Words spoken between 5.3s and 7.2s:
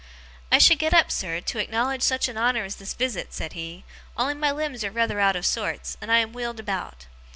of sorts, and I am wheeled about.